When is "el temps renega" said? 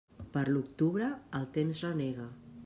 1.41-2.27